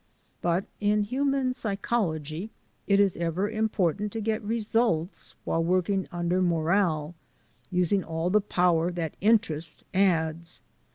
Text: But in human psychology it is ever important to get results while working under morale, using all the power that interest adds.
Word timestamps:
But 0.41 0.65
in 0.79 1.03
human 1.03 1.53
psychology 1.53 2.49
it 2.87 2.99
is 2.99 3.15
ever 3.17 3.47
important 3.47 4.11
to 4.13 4.19
get 4.19 4.41
results 4.41 5.35
while 5.43 5.63
working 5.63 6.07
under 6.11 6.41
morale, 6.41 7.13
using 7.69 8.03
all 8.03 8.31
the 8.31 8.41
power 8.41 8.91
that 8.93 9.13
interest 9.21 9.83
adds. 9.93 10.59